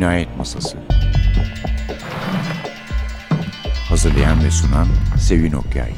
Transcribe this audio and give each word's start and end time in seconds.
Cinayet 0.00 0.36
Masası 0.36 0.78
Hazırlayan 3.88 4.44
ve 4.44 4.50
sunan 4.50 4.86
Sevin 5.18 5.52
Okyay 5.52 5.92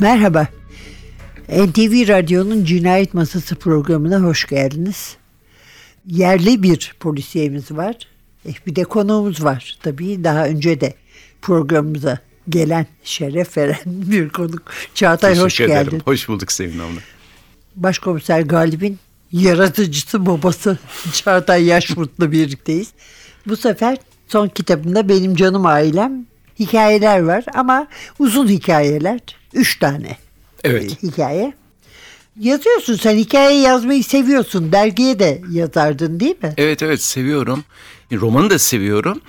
Merhaba. 0.00 0.46
NTV 1.48 2.08
Radyo'nun 2.08 2.64
Cinayet 2.64 3.14
Masası 3.14 3.56
programına 3.56 4.20
hoş 4.20 4.46
geldiniz. 4.46 5.16
Yerli 6.06 6.62
bir 6.62 6.94
polisiyemiz 7.00 7.70
var. 7.70 7.96
Eh, 8.48 8.54
Bir 8.66 8.76
de 8.76 8.84
konuğumuz 8.84 9.44
var. 9.44 9.78
Tabii 9.82 10.24
daha 10.24 10.46
önce 10.46 10.80
de 10.80 10.94
programımıza 11.42 12.27
gelen, 12.48 12.86
şeref 13.04 13.56
veren 13.56 13.78
bir 13.86 14.28
konuk. 14.28 14.62
Çağatay 14.94 15.38
hoş 15.38 15.52
Teşekkür 15.54 15.72
ederim. 15.72 15.84
geldin. 15.90 16.02
Hoş 16.04 16.28
bulduk 16.28 16.52
Sevin 16.52 16.78
abla. 16.78 17.00
Başkomiser 17.76 18.40
Galip'in 18.40 18.98
yaratıcısı 19.32 20.26
babası 20.26 20.78
Çağatay 21.12 21.64
Yaşmut'la 21.64 22.32
birlikteyiz. 22.32 22.88
Bu 23.46 23.56
sefer 23.56 23.98
son 24.28 24.48
kitabında 24.48 25.08
benim 25.08 25.34
canım 25.36 25.66
ailem 25.66 26.26
hikayeler 26.58 27.20
var 27.22 27.44
ama 27.54 27.86
uzun 28.18 28.48
hikayeler. 28.48 29.20
Üç 29.54 29.78
tane 29.78 30.16
Evet. 30.64 31.02
hikaye. 31.02 31.52
Yazıyorsun 32.40 32.96
sen 32.96 33.16
hikaye 33.16 33.60
yazmayı 33.60 34.04
seviyorsun. 34.04 34.72
Dergiye 34.72 35.18
de 35.18 35.42
yazardın 35.50 36.20
değil 36.20 36.36
mi? 36.42 36.54
Evet 36.56 36.82
evet 36.82 37.02
seviyorum. 37.02 37.64
Romanı 38.12 38.50
da 38.50 38.58
seviyorum. 38.58 39.20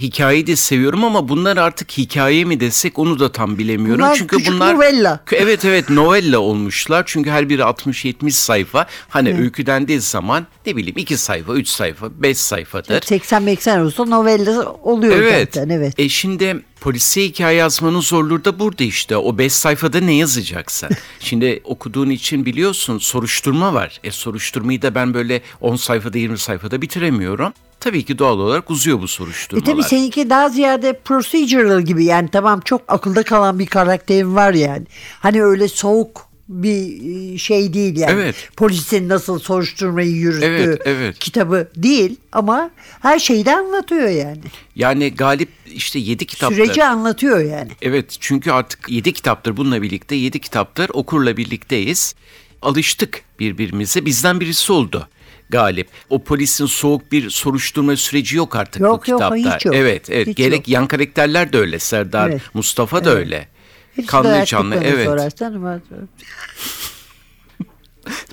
Hikayeyi 0.00 0.46
de 0.46 0.56
seviyorum 0.56 1.04
ama 1.04 1.28
bunlar 1.28 1.56
artık 1.56 1.90
hikaye 1.98 2.44
mi 2.44 2.60
desek 2.60 2.98
onu 2.98 3.18
da 3.18 3.32
tam 3.32 3.58
bilemiyorum. 3.58 4.00
Bunlar 4.00 4.14
çünkü 4.16 4.36
küçük 4.36 4.54
bunlar 4.54 4.74
novella. 4.74 5.20
Evet 5.32 5.64
evet 5.64 5.90
novella 5.90 6.38
olmuşlar. 6.38 7.02
Çünkü 7.06 7.30
her 7.30 7.48
biri 7.48 7.62
60-70 7.62 8.30
sayfa. 8.30 8.86
Hani 9.08 9.40
öyküdendiği 9.40 10.00
zaman 10.00 10.46
ne 10.66 10.76
bileyim 10.76 10.98
2 10.98 11.16
sayfa, 11.18 11.54
3 11.54 11.68
sayfa, 11.68 12.22
5 12.22 12.38
sayfadır. 12.38 13.00
80-80 13.00 13.82
olsa 13.82 14.04
novella 14.04 14.72
oluyor 14.72 15.16
Evet. 15.16 15.48
zaten. 15.54 15.68
Evet. 15.68 15.94
E 15.98 16.08
şimdi 16.08 16.62
polisiye 16.80 17.26
hikaye 17.26 17.56
yazmanın 17.56 18.00
zorluğu 18.00 18.44
da 18.44 18.58
burada 18.58 18.84
işte. 18.84 19.16
O 19.16 19.38
beş 19.38 19.52
sayfada 19.52 20.00
ne 20.00 20.12
yazacaksın? 20.14 20.88
şimdi 21.20 21.60
okuduğun 21.64 22.10
için 22.10 22.44
biliyorsun 22.46 22.98
soruşturma 22.98 23.74
var. 23.74 24.00
E 24.04 24.10
soruşturmayı 24.10 24.82
da 24.82 24.94
ben 24.94 25.14
böyle 25.14 25.42
10 25.60 25.76
sayfada 25.76 26.18
20 26.18 26.38
sayfada 26.38 26.82
bitiremiyorum. 26.82 27.52
Tabii 27.80 28.04
ki 28.04 28.18
doğal 28.18 28.38
olarak 28.38 28.70
uzuyor 28.70 29.00
bu 29.00 29.04
E 29.04 29.08
soruşturmalar. 29.08 29.66
tabii 29.66 29.82
seninki 29.82 30.30
daha 30.30 30.48
ziyade 30.48 31.00
procedural 31.04 31.82
gibi 31.82 32.04
yani 32.04 32.28
tamam 32.28 32.60
çok 32.60 32.82
akılda 32.88 33.22
kalan 33.22 33.58
bir 33.58 33.66
karakterin 33.66 34.34
var 34.34 34.54
yani. 34.54 34.86
Hani 35.20 35.42
öyle 35.42 35.68
soğuk 35.68 36.28
bir 36.48 37.02
e, 37.34 37.38
şey 37.38 37.72
değil 37.74 37.96
yani. 37.96 38.12
Evet. 38.12 38.48
Polisin 38.56 39.08
nasıl 39.08 39.38
soruşturmayı 39.38 40.10
yürüttüğü 40.10 40.46
Evet, 40.46 40.80
evet. 40.84 41.18
kitabı 41.18 41.68
değil 41.76 42.16
ama 42.32 42.70
her 43.00 43.18
şeyi 43.18 43.46
de 43.46 43.56
anlatıyor 43.56 44.08
yani. 44.08 44.40
Yani 44.76 45.14
Galip 45.14 45.48
işte 45.66 45.98
7 45.98 46.26
kitaptır. 46.26 46.56
Süreci 46.56 46.84
anlatıyor 46.84 47.40
yani. 47.40 47.70
Evet 47.82 48.16
çünkü 48.20 48.50
artık 48.50 48.88
7 48.88 49.12
kitaptır 49.12 49.56
bununla 49.56 49.82
birlikte 49.82 50.14
7 50.14 50.38
kitaptır 50.40 50.90
okurla 50.92 51.36
birlikteyiz. 51.36 52.14
Alıştık 52.62 53.22
birbirimize 53.40 54.04
bizden 54.04 54.40
birisi 54.40 54.72
oldu. 54.72 55.08
Galip. 55.50 55.88
O 56.10 56.24
polisin 56.24 56.66
soğuk 56.66 57.12
bir 57.12 57.30
soruşturma 57.30 57.96
süreci 57.96 58.36
yok 58.36 58.56
artık 58.56 58.82
Yok, 58.82 59.06
bu 59.06 59.10
yok, 59.10 59.20
kitapta. 59.20 59.56
hiç 59.56 59.66
yok. 59.66 59.74
Evet, 59.74 60.10
evet. 60.10 60.26
Hiç 60.26 60.36
Gerek 60.36 60.58
yok. 60.58 60.68
yan 60.68 60.86
karakterler 60.86 61.52
de 61.52 61.58
öyle. 61.58 61.78
Serdar, 61.78 62.28
Evet. 62.30 62.42
Mustafa 62.54 63.04
da 63.04 63.10
öyle. 63.14 63.48
Hepsi 63.96 64.10
Kanlı 64.10 64.44
canlı. 64.44 64.74
Evet. 64.84 65.06
sorarsan 65.06 65.54
ama- 65.54 65.80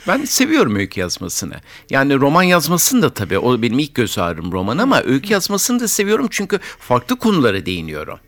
Ben 0.07 0.25
seviyorum 0.25 0.75
öykü 0.75 0.99
yazmasını. 0.99 1.53
Yani 1.89 2.15
roman 2.15 2.43
yazmasını 2.43 3.01
da 3.01 3.09
tabii 3.13 3.37
o 3.39 3.61
benim 3.61 3.79
ilk 3.79 3.95
göz 3.95 4.17
ağrım 4.17 4.51
roman 4.51 4.77
ama 4.77 5.01
öykü 5.01 5.33
yazmasını 5.33 5.79
da 5.79 5.87
seviyorum 5.87 6.27
çünkü 6.31 6.59
farklı 6.79 7.15
konulara 7.19 7.65
değiniyorum. 7.65 8.19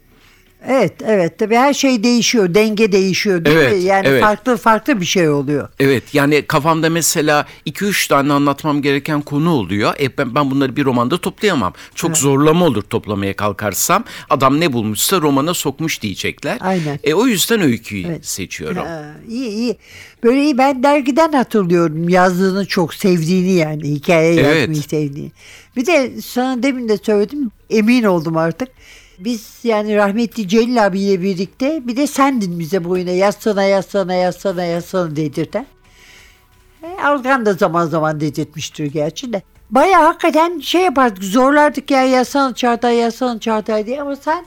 Evet 0.67 0.93
evet 1.05 1.37
tabii 1.39 1.55
her 1.55 1.73
şey 1.73 2.03
değişiyor 2.03 2.53
denge 2.53 2.91
değişiyor 2.91 3.45
değil 3.45 3.57
Evet, 3.57 3.73
mi? 3.77 3.83
Yani 3.83 4.07
evet. 4.07 4.21
farklı 4.21 4.57
farklı 4.57 5.01
bir 5.01 5.05
şey 5.05 5.29
oluyor. 5.29 5.69
Evet 5.79 6.03
yani 6.13 6.41
kafamda 6.41 6.89
mesela 6.89 7.45
2-3 7.67 8.09
tane 8.09 8.33
anlatmam 8.33 8.81
gereken 8.81 9.21
konu 9.21 9.51
oluyor. 9.51 9.93
E 9.99 10.17
ben, 10.17 10.35
ben 10.35 10.51
bunları 10.51 10.75
bir 10.75 10.85
romanda 10.85 11.17
toplayamam. 11.17 11.73
Çok 11.95 12.17
zorlama 12.17 12.65
olur 12.65 12.81
toplamaya 12.81 13.35
kalkarsam. 13.35 14.03
Adam 14.29 14.59
ne 14.59 14.73
bulmuşsa 14.73 15.21
romana 15.21 15.53
sokmuş 15.53 16.01
diyecekler. 16.01 16.57
Aynen. 16.61 16.99
E 17.03 17.13
o 17.13 17.27
yüzden 17.27 17.61
öyküyü 17.61 18.07
Evet. 18.07 18.25
seçiyorum. 18.25 18.77
Ha, 18.77 19.05
iyi 19.29 19.49
iyi. 19.49 19.77
Böyle 20.23 20.43
iyi 20.43 20.57
ben 20.57 20.83
dergiden 20.83 21.31
hatırlıyorum 21.33 22.09
yazdığını 22.09 22.65
çok 22.65 22.93
sevdiğini 22.93 23.51
yani 23.51 23.83
hikaye 23.83 24.33
Evet. 24.33 24.59
yazmayı 24.59 24.81
sevdiğini. 24.83 25.31
Bir 25.75 25.85
de 25.85 26.11
sana 26.21 26.63
demin 26.63 26.89
de 26.89 26.97
söyledim 26.97 27.51
emin 27.69 28.03
oldum 28.03 28.37
artık. 28.37 28.69
Biz 29.19 29.59
yani 29.63 29.95
rahmetli 29.95 30.47
Celil 30.47 30.85
abiyle 30.85 31.21
birlikte 31.21 31.87
bir 31.87 31.97
de 31.97 32.07
sendin 32.07 32.59
bize 32.59 32.83
bu 32.83 32.89
oyuna 32.89 33.11
yazsana 33.11 33.63
yazsana 33.63 34.13
yazsana 34.13 34.63
yazsana 34.63 35.15
dedirten. 35.15 35.65
E, 36.83 37.01
Algan 37.03 37.45
da 37.45 37.53
zaman 37.53 37.85
zaman 37.85 38.19
dedirtmiştir 38.19 38.85
gerçi 38.85 39.33
de. 39.33 39.41
Baya 39.69 40.03
hakikaten 40.03 40.59
şey 40.59 40.81
yapardık 40.81 41.23
zorlardık 41.23 41.91
ya 41.91 42.03
yazsana 42.03 42.53
Çağatay 42.55 42.95
yazsana 42.95 43.39
Çağatay 43.39 43.85
diye 43.85 44.01
ama 44.01 44.15
sen 44.15 44.45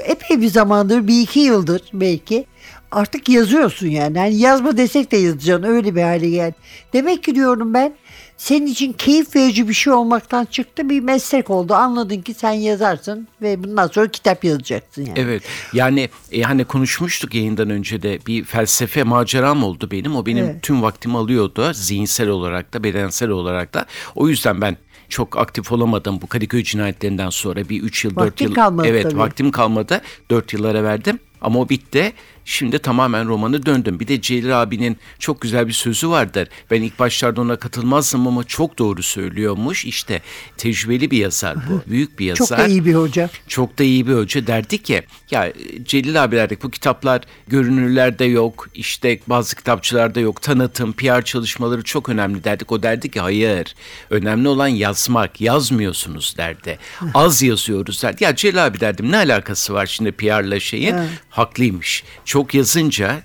epey 0.00 0.40
bir 0.40 0.48
zamandır 0.48 1.06
bir 1.08 1.20
iki 1.20 1.40
yıldır 1.40 1.82
belki 1.92 2.46
artık 2.92 3.28
yazıyorsun 3.28 3.86
yani. 3.86 4.18
yani 4.18 4.34
yazma 4.36 4.76
desek 4.76 5.12
de 5.12 5.16
yazacaksın 5.16 5.68
öyle 5.68 5.94
bir 5.94 6.02
hale 6.02 6.30
geldi. 6.30 6.54
Demek 6.92 7.24
ki 7.24 7.34
diyorum 7.34 7.74
ben 7.74 7.92
senin 8.42 8.66
için 8.66 8.92
keyif 8.92 9.36
verici 9.36 9.68
bir 9.68 9.74
şey 9.74 9.92
olmaktan 9.92 10.44
çıktı 10.44 10.88
bir 10.88 11.00
meslek 11.00 11.50
oldu. 11.50 11.74
Anladın 11.74 12.20
ki 12.20 12.34
sen 12.34 12.52
yazarsın 12.52 13.28
ve 13.42 13.64
bundan 13.64 13.86
sonra 13.86 14.08
kitap 14.08 14.44
yazacaksın 14.44 15.02
yani. 15.04 15.18
Evet 15.18 15.42
yani 15.72 16.08
e, 16.32 16.42
hani 16.42 16.64
konuşmuştuk 16.64 17.34
yayından 17.34 17.70
önce 17.70 18.02
de 18.02 18.18
bir 18.26 18.44
felsefe 18.44 19.02
maceram 19.02 19.64
oldu 19.64 19.88
benim. 19.90 20.16
O 20.16 20.26
benim 20.26 20.44
Evet. 20.44 20.62
tüm 20.62 20.82
vaktimi 20.82 21.18
alıyordu 21.18 21.72
zihinsel 21.74 22.28
olarak 22.28 22.74
da 22.74 22.84
bedensel 22.84 23.28
olarak 23.28 23.74
da. 23.74 23.86
O 24.14 24.28
yüzden 24.28 24.60
ben 24.60 24.76
çok 25.08 25.36
aktif 25.36 25.72
olamadım 25.72 26.18
bu 26.22 26.26
Kadıköy 26.26 26.62
cinayetlerinden 26.62 27.30
sonra 27.30 27.68
bir 27.68 27.82
3 27.82 28.04
yıl 28.04 28.10
4 28.16 28.26
Vaktin 28.26 28.44
yıl. 28.48 28.54
kalmadı 28.54 28.88
evet 28.88 29.02
tabii. 29.02 29.18
vaktim 29.18 29.50
kalmadı 29.50 30.00
4 30.30 30.52
yıllara 30.52 30.84
verdim 30.84 31.18
ama 31.42 31.58
o 31.58 31.68
bitti. 31.68 32.12
Şimdi 32.44 32.78
tamamen 32.78 33.28
romanı 33.28 33.66
döndüm. 33.66 34.00
Bir 34.00 34.08
de 34.08 34.20
Celil 34.20 34.62
abinin 34.62 34.96
çok 35.18 35.40
güzel 35.40 35.68
bir 35.68 35.72
sözü 35.72 36.08
vardır. 36.08 36.48
Ben 36.70 36.82
ilk 36.82 36.98
başlarda 36.98 37.40
ona 37.40 37.56
katılmazdım 37.56 38.26
ama 38.26 38.44
çok 38.44 38.78
doğru 38.78 39.02
söylüyormuş. 39.02 39.84
İşte 39.84 40.22
tecrübeli 40.56 41.10
bir 41.10 41.18
yazar 41.18 41.56
bu. 41.56 41.90
Büyük 41.90 42.18
bir 42.18 42.26
yazar. 42.26 42.46
Çok 42.46 42.58
da 42.58 42.66
iyi 42.66 42.84
bir 42.84 42.94
hoca. 42.94 43.30
Çok 43.48 43.78
da 43.78 43.82
iyi 43.84 44.06
bir 44.06 44.14
hoca 44.14 44.46
derdi 44.46 44.82
ki 44.82 45.02
ya 45.30 45.52
Celil 45.84 46.24
abi 46.24 46.36
derdik 46.36 46.62
bu 46.62 46.70
kitaplar 46.70 47.20
görünürlerde 47.48 48.24
yok 48.24 48.68
işte 48.74 49.20
bazı 49.26 49.56
kitapçılarda 49.56 50.20
yok 50.20 50.42
tanıtım 50.42 50.92
PR 50.92 51.22
çalışmaları 51.22 51.82
çok 51.82 52.08
önemli 52.08 52.44
derdik 52.44 52.72
o 52.72 52.82
derdi 52.82 53.10
ki 53.10 53.20
hayır 53.20 53.74
önemli 54.10 54.48
olan 54.48 54.68
yazmak 54.68 55.40
yazmıyorsunuz 55.40 56.34
derdi 56.38 56.78
az 57.14 57.42
yazıyoruz 57.42 58.02
derdi 58.02 58.24
ya 58.24 58.36
Celil 58.36 58.66
abi 58.66 58.80
derdim 58.80 59.12
ne 59.12 59.16
alakası 59.16 59.74
var 59.74 59.86
şimdi 59.86 60.12
PR'la 60.12 60.60
şeyin 60.60 60.96
haklıymış 61.32 62.04
çok 62.24 62.54
yazınca 62.54 63.22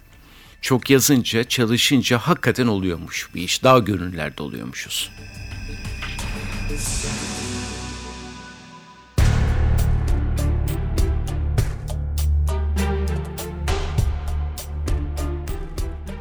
çok 0.62 0.90
yazınca 0.90 1.44
çalışınca 1.44 2.18
hakikaten 2.18 2.68
oluyormuş 2.68 3.29
bir 3.35 3.41
iş 3.41 3.63
daha 3.63 3.79
görünürlerde 3.79 4.44
oluyormuşuz. 4.44 5.12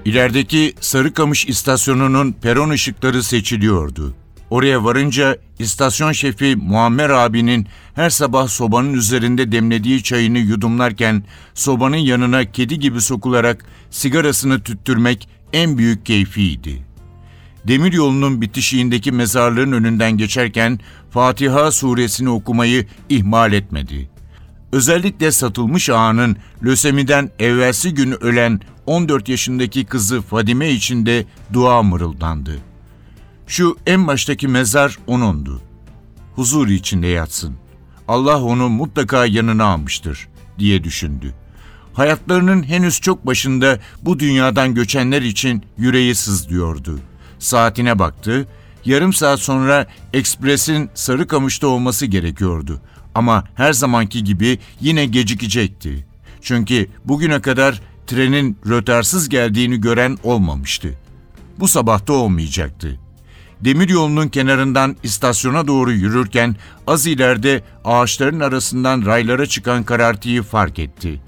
İlerideki 0.04 0.74
Sarıkamış 0.80 1.46
istasyonunun 1.46 2.32
peron 2.32 2.70
ışıkları 2.70 3.22
seçiliyordu. 3.22 4.14
Oraya 4.50 4.84
varınca 4.84 5.36
istasyon 5.58 6.12
şefi 6.12 6.56
Muammer 6.56 7.10
abinin 7.10 7.66
her 7.94 8.10
sabah 8.10 8.48
sobanın 8.48 8.94
üzerinde 8.94 9.52
demlediği 9.52 10.02
çayını 10.02 10.38
yudumlarken 10.38 11.22
sobanın 11.54 11.96
yanına 11.96 12.44
kedi 12.44 12.78
gibi 12.78 13.00
sokularak 13.00 13.64
sigarasını 13.90 14.60
tüttürmek 14.62 15.28
en 15.52 15.78
büyük 15.78 16.06
keyfiydi. 16.06 16.82
Demir 17.68 17.92
yolunun 17.92 18.40
bitişiğindeki 18.40 19.12
mezarlığın 19.12 19.72
önünden 19.72 20.12
geçerken 20.12 20.80
Fatiha 21.10 21.70
suresini 21.70 22.30
okumayı 22.30 22.86
ihmal 23.08 23.52
etmedi. 23.52 24.10
Özellikle 24.72 25.32
satılmış 25.32 25.90
ağanın 25.90 26.36
lösemiden 26.64 27.30
evvelsi 27.38 27.94
gün 27.94 28.24
ölen 28.24 28.60
14 28.86 29.28
yaşındaki 29.28 29.84
kızı 29.84 30.22
Fadime 30.22 30.70
için 30.70 31.06
de 31.06 31.24
dua 31.52 31.82
mırıldandı. 31.82 32.58
Şu 33.46 33.76
en 33.86 34.06
baştaki 34.06 34.48
mezar 34.48 34.98
onundu. 35.06 35.60
Huzur 36.34 36.68
içinde 36.68 37.06
yatsın. 37.06 37.56
Allah 38.08 38.42
onu 38.42 38.68
mutlaka 38.68 39.26
yanına 39.26 39.64
almıştır 39.64 40.28
diye 40.58 40.84
düşündü. 40.84 41.34
Hayatlarının 41.92 42.62
henüz 42.62 43.00
çok 43.00 43.26
başında 43.26 43.80
bu 44.02 44.18
dünyadan 44.18 44.74
göçenler 44.74 45.22
için 45.22 45.62
yüreği 45.78 46.14
sızlıyordu. 46.14 46.98
Saatine 47.38 47.98
baktı. 47.98 48.48
Yarım 48.84 49.12
saat 49.12 49.40
sonra 49.40 49.86
ekspresin 50.12 50.90
Sarıkamış'ta 50.94 51.66
olması 51.66 52.06
gerekiyordu. 52.06 52.80
Ama 53.14 53.44
her 53.54 53.72
zamanki 53.72 54.24
gibi 54.24 54.58
yine 54.80 55.06
gecikecekti. 55.06 56.06
Çünkü 56.40 56.88
bugüne 57.04 57.40
kadar 57.40 57.80
trenin 58.06 58.58
rötarsız 58.66 59.28
geldiğini 59.28 59.80
gören 59.80 60.18
olmamıştı. 60.22 60.88
Bu 61.58 61.68
sabah 61.68 62.06
da 62.06 62.12
olmayacaktı. 62.12 63.00
Demir 63.60 63.88
yolunun 63.88 64.28
kenarından 64.28 64.96
istasyona 65.02 65.66
doğru 65.66 65.92
yürürken 65.92 66.56
az 66.86 67.06
ileride 67.06 67.62
ağaçların 67.84 68.40
arasından 68.40 69.06
raylara 69.06 69.46
çıkan 69.46 69.82
karartıyı 69.84 70.42
fark 70.42 70.78
etti. 70.78 71.20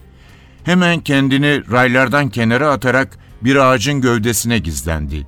Hemen 0.65 1.01
kendini 1.01 1.63
raylardan 1.71 2.29
kenara 2.29 2.71
atarak 2.71 3.19
bir 3.43 3.57
ağacın 3.57 4.01
gövdesine 4.01 4.59
gizlendi. 4.59 5.27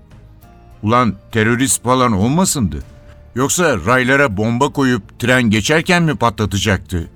Ulan 0.82 1.14
terörist 1.32 1.82
falan 1.82 2.12
olmasındı. 2.12 2.84
Yoksa 3.34 3.76
raylara 3.86 4.36
bomba 4.36 4.68
koyup 4.68 5.18
tren 5.18 5.42
geçerken 5.42 6.02
mi 6.02 6.16
patlatacaktı? 6.16 7.10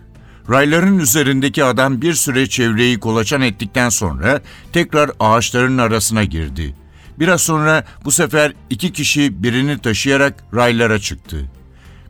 Rayların 0.51 0.99
üzerindeki 0.99 1.65
adam 1.65 2.03
bir 2.03 2.15
süre 2.15 2.47
çevreyi 2.47 3.01
kolaçan 3.01 3.41
ettikten 3.41 3.89
sonra 3.89 4.41
tekrar 4.73 5.11
ağaçların 5.21 5.79
arasına 5.79 6.25
girdi. 6.25 6.75
Biraz 7.19 7.41
sonra 7.41 7.85
bu 8.05 8.11
sefer 8.11 8.53
iki 8.71 8.93
kişi 8.93 9.43
birini 9.43 9.79
taşıyarak 9.79 10.45
raylara 10.55 10.99
çıktı. 10.99 11.51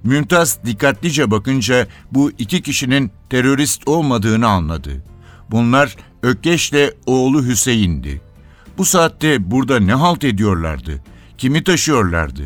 Mümtaz 0.04 0.58
dikkatlice 0.66 1.30
bakınca 1.30 1.86
bu 2.12 2.30
iki 2.38 2.62
kişinin 2.62 3.12
terörist 3.30 3.88
olmadığını 3.88 4.48
anladı. 4.48 5.04
Bunlar 5.50 5.96
Ökkeş'le 6.22 6.90
oğlu 7.06 7.46
Hüseyin'di. 7.46 8.20
Bu 8.78 8.84
saatte 8.84 9.50
burada 9.50 9.80
ne 9.80 9.94
halt 9.94 10.24
ediyorlardı? 10.24 11.04
Kimi 11.38 11.64
taşıyorlardı? 11.64 12.42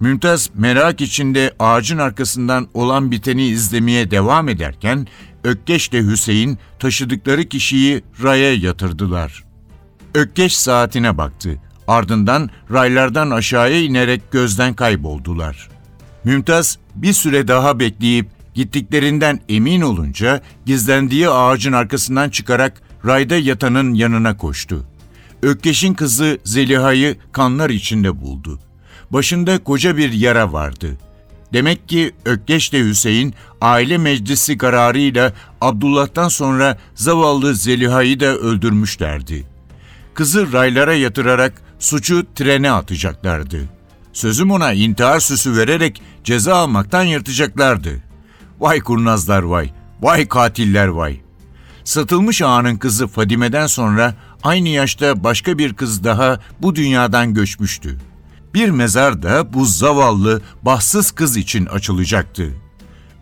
Mümtaz 0.00 0.50
merak 0.54 1.00
içinde 1.00 1.54
ağacın 1.58 1.98
arkasından 1.98 2.68
olan 2.74 3.10
biteni 3.10 3.46
izlemeye 3.46 4.10
devam 4.10 4.48
ederken 4.48 5.06
Ökkeş 5.44 5.88
ile 5.88 6.02
Hüseyin 6.02 6.58
taşıdıkları 6.78 7.44
kişiyi 7.44 8.02
raya 8.22 8.54
yatırdılar. 8.54 9.44
Ökkeş 10.14 10.56
saatine 10.56 11.18
baktı. 11.18 11.60
Ardından 11.88 12.50
raylardan 12.72 13.30
aşağıya 13.30 13.80
inerek 13.80 14.32
gözden 14.32 14.74
kayboldular. 14.74 15.68
Mümtaz 16.24 16.78
bir 16.94 17.12
süre 17.12 17.48
daha 17.48 17.80
bekleyip 17.80 18.28
gittiklerinden 18.54 19.40
emin 19.48 19.80
olunca 19.80 20.40
gizlendiği 20.66 21.28
ağacın 21.28 21.72
arkasından 21.72 22.30
çıkarak 22.30 22.82
rayda 23.06 23.36
yatanın 23.36 23.94
yanına 23.94 24.36
koştu. 24.36 24.86
Ökkeş'in 25.42 25.94
kızı 25.94 26.38
Zeliha'yı 26.44 27.16
kanlar 27.32 27.70
içinde 27.70 28.20
buldu. 28.20 28.60
Başında 29.10 29.64
koca 29.64 29.96
bir 29.96 30.12
yara 30.12 30.52
vardı. 30.52 30.98
Demek 31.52 31.88
ki 31.88 32.12
Ökkeş 32.24 32.70
ile 32.70 32.84
Hüseyin 32.84 33.34
aile 33.60 33.98
meclisi 33.98 34.58
kararıyla 34.58 35.32
Abdullah'tan 35.60 36.28
sonra 36.28 36.78
zavallı 36.94 37.54
Zeliha'yı 37.54 38.20
da 38.20 38.26
öldürmüşlerdi. 38.26 39.46
Kızı 40.14 40.52
raylara 40.52 40.94
yatırarak 40.94 41.62
suçu 41.78 42.26
trene 42.34 42.70
atacaklardı. 42.70 43.60
Sözüm 44.12 44.50
ona 44.50 44.72
intihar 44.72 45.20
süsü 45.20 45.56
vererek 45.56 46.02
ceza 46.24 46.56
almaktan 46.56 47.02
yırtacaklardı. 47.02 48.02
Vay 48.60 48.80
kurnazlar 48.80 49.42
vay, 49.42 49.70
vay 50.00 50.28
katiller 50.28 50.86
vay. 50.86 51.20
Satılmış 51.84 52.42
ağanın 52.42 52.76
kızı 52.76 53.06
Fadime'den 53.06 53.66
sonra 53.66 54.14
aynı 54.42 54.68
yaşta 54.68 55.24
başka 55.24 55.58
bir 55.58 55.74
kız 55.74 56.04
daha 56.04 56.40
bu 56.62 56.76
dünyadan 56.76 57.34
göçmüştü. 57.34 57.98
Bir 58.54 58.70
mezar 58.70 59.22
da 59.22 59.52
bu 59.52 59.64
zavallı, 59.64 60.42
bahtsız 60.62 61.10
kız 61.10 61.36
için 61.36 61.66
açılacaktı. 61.66 62.54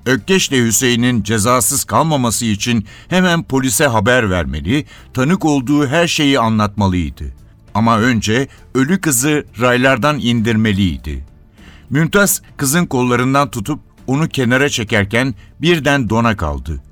Ökkeş 0.06 0.48
ile 0.48 0.64
Hüseyin'in 0.64 1.22
cezasız 1.22 1.84
kalmaması 1.84 2.44
için 2.44 2.86
hemen 3.08 3.42
polise 3.42 3.86
haber 3.86 4.30
vermeli, 4.30 4.86
tanık 5.14 5.44
olduğu 5.44 5.86
her 5.86 6.08
şeyi 6.08 6.40
anlatmalıydı. 6.40 7.24
Ama 7.76 7.98
önce 7.98 8.48
ölü 8.74 9.00
kızı 9.00 9.44
raylardan 9.60 10.18
indirmeliydi. 10.18 11.24
Mümtaz 11.90 12.42
kızın 12.56 12.86
kollarından 12.86 13.50
tutup 13.50 13.80
onu 14.06 14.28
kenara 14.28 14.68
çekerken 14.68 15.34
birden 15.60 16.10
dona 16.10 16.36
kaldı. 16.36 16.82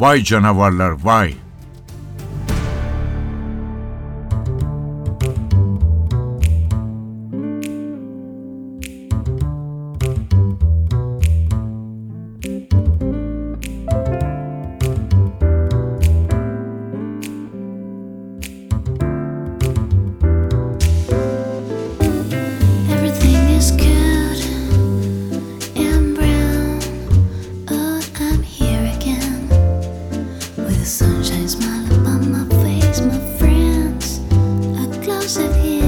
Vay 0.00 0.22
canavarlar 0.24 0.90
vay! 0.90 1.34
of 35.36 35.54
him. 35.54 35.79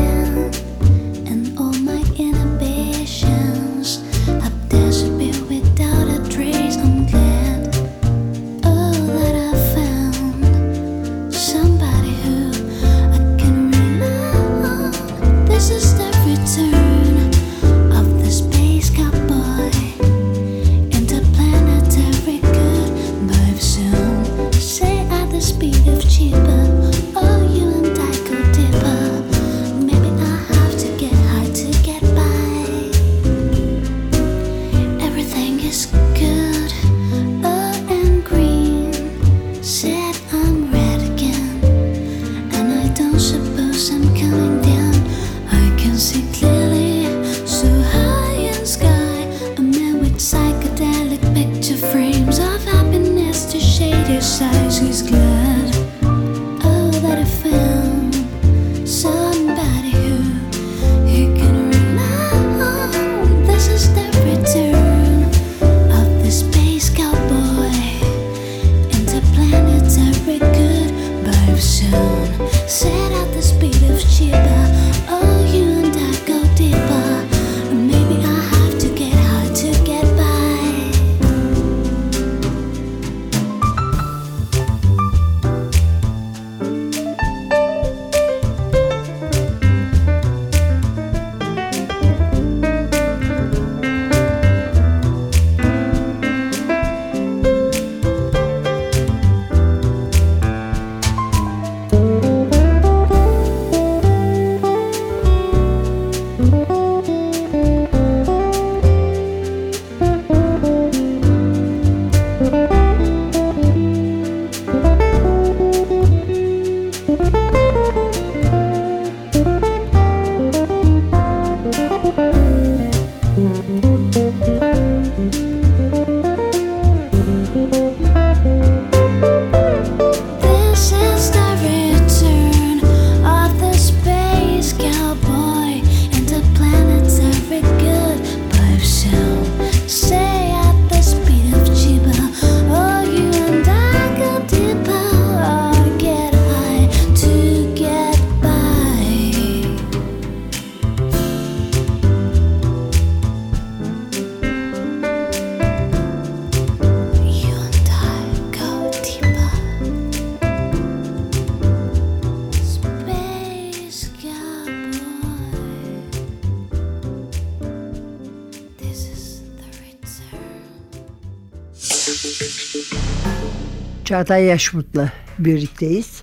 Çağatay 174.13 174.45
Yaşmut'la 174.45 175.13
birlikteyiz. 175.39 176.23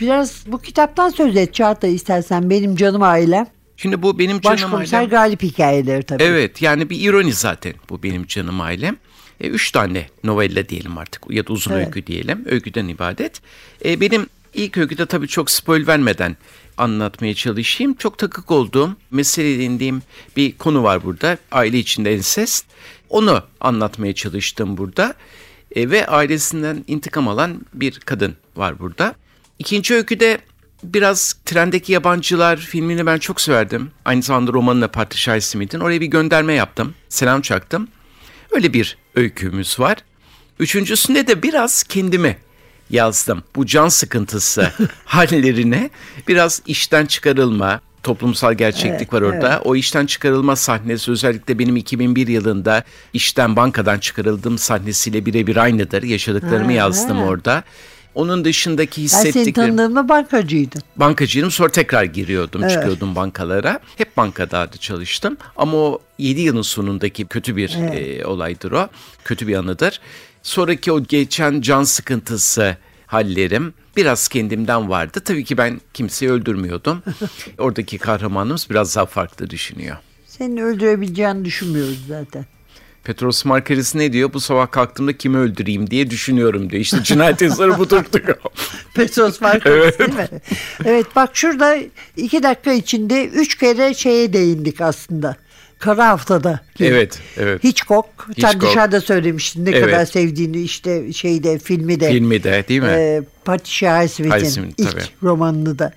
Biraz 0.00 0.44
bu 0.46 0.58
kitaptan 0.58 1.08
söz 1.08 1.36
et 1.36 1.54
Çağatay 1.54 1.94
istersen. 1.94 2.50
Benim 2.50 2.76
canım 2.76 3.02
ailem. 3.02 3.46
Şimdi 3.76 4.02
bu 4.02 4.18
benim 4.18 4.40
canım 4.40 4.56
Başkomiser 4.56 4.98
ailem. 4.98 5.10
Galip 5.10 5.42
hikayeleri 5.42 6.02
tabii. 6.02 6.22
Evet 6.22 6.62
yani 6.62 6.90
bir 6.90 7.00
ironi 7.00 7.32
zaten 7.32 7.72
bu 7.90 8.02
benim 8.02 8.26
canım 8.26 8.60
ailem. 8.60 8.96
E, 9.40 9.48
üç 9.48 9.70
tane 9.70 10.06
novella 10.24 10.68
diyelim 10.68 10.98
artık 10.98 11.22
ya 11.30 11.46
da 11.46 11.52
uzun 11.52 11.72
Evet. 11.72 11.86
öykü 11.86 12.06
diyelim. 12.06 12.44
Öyküden 12.46 12.88
ibadet. 12.88 13.40
E, 13.84 14.00
benim 14.00 14.26
ilk 14.54 14.78
öyküde 14.78 15.06
tabii 15.06 15.28
çok 15.28 15.50
spoil 15.50 15.86
vermeden 15.86 16.36
anlatmaya 16.76 17.34
çalışayım. 17.34 17.94
Çok 17.94 18.18
takık 18.18 18.50
olduğum, 18.50 18.96
mesele 19.10 19.54
edindiğim 19.54 20.02
bir 20.36 20.52
konu 20.52 20.82
var 20.82 21.04
burada. 21.04 21.38
Aile 21.52 21.78
içinde 21.78 22.14
ensest. 22.14 22.66
Onu 23.10 23.42
anlatmaya 23.60 24.14
çalıştım 24.14 24.76
burada. 24.76 25.14
E, 25.76 25.90
ve 25.90 26.06
ailesinden 26.06 26.84
intikam 26.86 27.28
alan 27.28 27.60
bir 27.74 28.00
kadın 28.00 28.36
var 28.56 28.78
burada. 28.78 29.14
İkinci 29.58 29.94
öyküde 29.94 30.38
biraz 30.82 31.32
trendeki 31.44 31.92
yabancılar 31.92 32.56
filmini 32.56 33.06
ben 33.06 33.18
çok 33.18 33.40
severdim. 33.40 33.90
Aynı 34.04 34.22
zamanda 34.22 34.52
romanına 34.52 34.88
Patricia 34.88 35.40
Smith'in. 35.40 35.80
Oraya 35.80 36.00
bir 36.00 36.06
gönderme 36.06 36.52
yaptım. 36.52 36.94
Selam 37.08 37.40
çaktım. 37.40 37.88
Öyle 38.50 38.72
bir 38.72 38.98
öykümüz 39.14 39.80
var. 39.80 39.98
Üçüncüsünde 40.58 41.26
de 41.26 41.42
biraz 41.42 41.82
kendimi 41.82 42.36
yazdım. 42.90 43.42
Bu 43.56 43.66
can 43.66 43.88
sıkıntısı 43.88 44.72
hallerine 45.04 45.90
biraz 46.28 46.62
işten 46.66 47.06
çıkarılma, 47.06 47.80
toplumsal 48.02 48.54
gerçeklik 48.54 49.12
var 49.12 49.22
orada. 49.22 49.60
O 49.64 49.76
işten 49.76 50.06
çıkarılma 50.06 50.56
sahnesi 50.56 51.10
özellikle 51.10 51.58
benim 51.58 51.76
2001 51.76 52.28
yılında 52.28 52.84
işten 53.12 53.56
bankadan 53.56 53.98
çıkarıldığım 53.98 54.58
sahnesiyle 54.58 55.26
birebir 55.26 55.56
aynıdır. 55.56 56.02
Yaşadıklarımı 56.02 56.66
Ha, 56.66 56.72
yazdım 56.72 57.16
ha. 57.18 57.24
orada. 57.24 57.62
Onun 58.14 58.44
dışındaki 58.44 59.02
Ben 59.02 59.06
seni 59.06 59.24
hissettiklerim 59.28 59.76
tanıdığımda 59.76 60.08
bankacıydın. 60.08 60.82
bankacıydım 60.96 61.50
sonra 61.50 61.68
tekrar 61.68 62.04
giriyordum 62.04 62.62
Evet. 62.62 62.72
çıkıyordum 62.72 63.16
bankalara. 63.16 63.80
Hep 63.96 64.16
bankada 64.16 64.68
çalıştım 64.80 65.36
ama 65.56 65.76
o 65.76 65.98
7 66.18 66.40
yılın 66.40 66.62
sonundaki 66.62 67.24
kötü 67.26 67.56
bir 67.56 67.74
e, 67.94 68.26
olaydır 68.26 68.72
o. 68.72 68.88
Kötü 69.24 69.48
bir 69.48 69.54
anıdır. 69.56 70.00
Sonraki 70.42 70.92
o 70.92 71.02
geçen 71.02 71.60
can 71.60 71.82
sıkıntısı 71.84 72.76
hallerim 73.08 73.74
biraz 73.96 74.28
kendimden 74.28 74.88
vardı. 74.88 75.20
Tabii 75.24 75.44
ki 75.44 75.58
ben 75.58 75.80
kimseyi 75.94 76.30
öldürmüyordum. 76.30 77.02
Oradaki 77.58 77.98
kahramanımız 77.98 78.66
biraz 78.70 78.96
daha 78.96 79.06
farklı 79.06 79.50
düşünüyor. 79.50 79.96
Seni 80.26 80.64
öldürebileceğini 80.64 81.44
düşünmüyoruz 81.44 82.06
zaten. 82.08 82.46
Petros 83.04 83.44
Markaris 83.44 83.94
ne 83.94 84.12
diyor? 84.12 84.32
Bu 84.32 84.40
sabah 84.40 84.70
kalktığımda 84.70 85.16
kimi 85.16 85.36
öldüreyim 85.36 85.90
diye 85.90 86.10
düşünüyorum 86.10 86.70
diyor. 86.70 86.82
İşte 86.82 87.02
cinayet 87.02 87.42
yazarı 87.42 87.78
budur 87.78 88.04
diyor. 88.12 88.36
Pesos 88.94 89.40
markası 89.40 89.98
değil 89.98 90.14
mi? 90.14 90.28
Evet 90.84 91.06
bak 91.16 91.36
şurada 91.36 91.76
iki 92.16 92.42
dakika 92.42 92.72
içinde 92.72 93.26
üç 93.26 93.58
kere 93.58 93.94
şeye 93.94 94.32
değindik 94.32 94.80
aslında. 94.80 95.36
Kara 95.78 96.08
haftada. 96.08 96.60
Evet, 96.80 97.18
evet. 97.36 97.64
Hitchcock. 97.64 98.06
Sen 98.40 98.48
Hitchcock. 98.48 98.60
dışarıda 98.70 99.00
söylemiştin 99.00 99.64
ne 99.66 99.70
Evet. 99.70 99.84
kadar 99.84 100.04
sevdiğini 100.06 100.60
işte 100.62 101.12
şeyde 101.12 101.58
filmi 101.58 102.00
de. 102.00 102.08
Filmi 102.10 102.42
de 102.44 102.64
değil 102.68 102.80
mi? 102.82 102.88
E, 102.88 103.22
Patricia 103.44 104.02
Highsmith'in 104.02 104.38
Highsmith, 104.44 104.74
ilk 104.78 104.90
tabii. 104.92 105.02
romanını 105.22 105.78
da. 105.78 105.92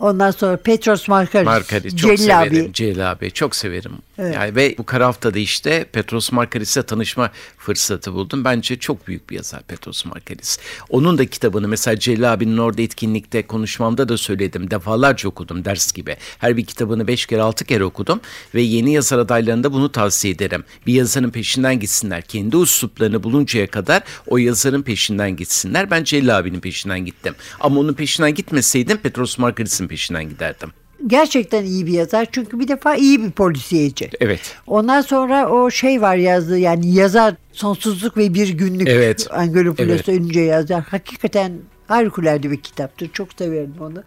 Ondan 0.00 0.30
sonra 0.30 0.56
Petros 0.56 1.08
Markaris. 1.08 1.46
Markaris 1.46 1.96
çok 1.96 2.16
Celil 2.16 2.40
abi. 2.42 2.48
severim. 2.50 2.72
Celil 2.72 3.10
abi 3.10 3.30
çok 3.30 3.56
severim. 3.56 3.92
Yani 4.18 4.56
ve 4.56 4.74
bu 4.78 4.86
kara 4.86 5.06
haftada 5.06 5.38
işte 5.38 5.84
Petros 5.92 6.32
Markaris'le 6.32 6.86
tanışma 6.86 7.30
fırsatı 7.58 8.12
buldum. 8.12 8.44
Bence 8.44 8.78
çok 8.78 9.06
büyük 9.06 9.30
bir 9.30 9.36
yazar 9.36 9.62
Petros 9.62 10.04
Markaris. 10.04 10.58
Onun 10.88 11.18
da 11.18 11.26
kitabını 11.26 11.68
mesela 11.68 11.98
Celil 11.98 12.32
abinin 12.32 12.58
orada 12.58 12.82
etkinlikte 12.82 13.46
konuşmamda 13.46 14.08
da 14.08 14.18
söyledim. 14.18 14.70
Defalarca 14.70 15.28
okudum 15.28 15.64
ders 15.64 15.92
gibi. 15.92 16.16
Her 16.38 16.56
bir 16.56 16.64
kitabını 16.64 17.06
beş 17.06 17.26
kere 17.26 17.42
altı 17.42 17.64
kere 17.64 17.84
okudum. 17.84 18.20
Ve 18.54 18.62
yeni 18.62 18.92
yazar 18.92 19.18
adaylarında 19.18 19.72
bunu 19.72 19.92
tavsiye 19.92 20.34
ederim. 20.34 20.64
Bir 20.86 20.94
yazarın 20.94 21.30
peşinden 21.30 21.80
gitsinler. 21.80 22.22
Kendi 22.22 22.56
usluplarını 22.56 23.22
buluncaya 23.22 23.66
kadar 23.66 24.02
o 24.26 24.38
yazarın 24.38 24.82
peşinden 24.82 25.36
gitsinler. 25.36 25.90
Ben 25.90 26.04
Celil 26.04 26.38
abinin 26.38 26.60
peşinden 26.60 27.04
gittim. 27.04 27.34
Ama 27.60 27.80
onun 27.80 27.94
peşinden 27.94 28.34
gitmeseydim 28.34 28.98
Petros 28.98 29.38
Markaris'in 29.38 29.88
peşinden 29.88 30.28
giderdim. 30.28 30.83
Gerçekten 31.06 31.64
iyi 31.64 31.86
bir 31.86 31.92
yazar. 31.92 32.26
Çünkü 32.32 32.60
bir 32.60 32.68
defa 32.68 32.94
iyi 32.96 33.22
bir 33.24 33.30
polisiyeci. 33.30 34.10
Evet. 34.20 34.56
Ondan 34.66 35.00
sonra 35.00 35.48
o 35.48 35.70
şey 35.70 36.00
var 36.02 36.16
yazdığı 36.16 36.58
yani 36.58 36.94
yazar 36.94 37.34
sonsuzluk 37.52 38.16
ve 38.16 38.34
bir 38.34 38.48
günlük 38.48 38.88
Evet. 38.88 39.26
Angelopoulos 39.30 39.94
Evet. 39.94 40.08
önce 40.08 40.40
yazar. 40.40 40.82
Hakikaten 40.90 41.52
harikulade 41.88 42.50
bir 42.50 42.60
kitaptır. 42.60 43.08
Çok 43.12 43.28
severim 43.38 43.74
onu. 43.80 44.04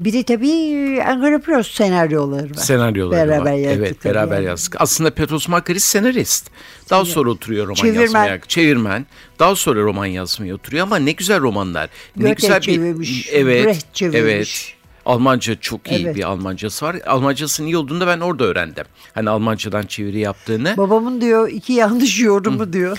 Bir 0.00 0.12
de 0.12 0.22
tabii 0.22 1.02
Angelopoulos 1.02 1.70
senaryoları 1.74 2.50
var. 2.50 2.54
Senaryoları 2.54 3.28
beraber 3.28 3.50
var. 3.52 3.56
yazdık 3.56 3.78
Evet 3.78 4.04
beraber 4.04 4.34
yani. 4.36 4.44
yazdık. 4.46 4.80
Aslında 4.80 5.10
Petros 5.10 5.48
Makaris 5.48 5.84
senarist. 5.84 6.50
Daha 6.90 7.04
sonra 7.04 7.30
oturuyor 7.30 7.64
roman 7.66 7.74
Çevirmen. 7.74 8.02
yazmaya. 8.02 8.40
Çevirmen. 8.48 9.06
Daha 9.38 9.56
sonra 9.56 9.80
roman 9.80 10.06
yazmaya 10.06 10.54
oturuyor 10.54 10.82
ama 10.82 10.96
ne 10.96 11.12
güzel 11.12 11.40
romanlar. 11.40 11.90
ne 12.16 12.22
Goethe 12.22 12.34
güzel 12.34 12.56
bir 12.56 12.62
çevirmiş, 12.62 13.28
Evet. 13.32 13.66
Brecht 13.66 13.94
çevirmiş. 13.94 14.20
Evet. 14.20 14.74
Almanca 15.06 15.60
çok 15.60 15.90
iyi 15.90 16.04
Evet. 16.04 16.16
bir 16.16 16.22
Almancası 16.22 16.84
var. 16.86 16.96
Almancasının 17.06 17.66
iyi 17.66 17.76
olduğunu 17.76 18.00
da 18.00 18.06
ben 18.06 18.20
orada 18.20 18.44
öğrendim. 18.44 18.84
Hani 19.14 19.30
Almancadan 19.30 19.82
çeviri 19.82 20.18
yaptığını. 20.18 20.76
Babamın 20.76 21.20
diyor 21.20 21.48
iki 21.48 21.72
yanlış 21.72 22.20
yorumu 22.20 22.72
diyor. 22.72 22.98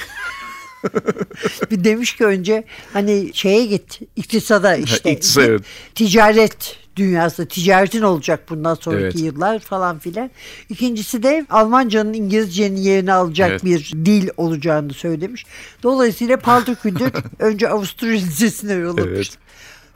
bir 1.72 1.84
demiş 1.84 2.16
ki 2.16 2.26
önce 2.26 2.64
hani 2.94 3.32
şeye 3.34 3.66
git 3.66 4.00
iktisada 4.16 4.76
işte 4.76 5.12
iktisat, 5.12 5.44
evet. 5.44 5.62
ticaret 5.96 6.78
dünyası 6.96 7.48
ticaretin 7.48 8.02
olacak 8.02 8.50
bundan 8.50 8.76
sonraki 8.76 9.04
Evet. 9.04 9.20
yıllar 9.20 9.60
falan 9.60 10.00
filan. 10.00 10.32
İkincisi 10.70 11.24
de 11.24 11.46
Almancanın 11.50 12.14
İngilizcenin 12.14 12.76
yerini 12.76 13.14
alacak 13.14 13.50
Evet. 13.50 13.64
bir 13.66 13.92
dil 14.06 14.30
olacağını 14.38 14.94
söylemiş. 14.94 15.46
Dolayısıyla 15.84 16.38
palto 16.38 16.76
küldür 16.76 17.12
önce 17.40 17.70
Avusturya 17.70 18.14
Lisesi'ne 18.14 18.74
yollamış. 18.74 19.08
Evet. 19.08 19.38